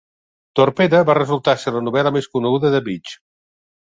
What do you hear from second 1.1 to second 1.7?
resultar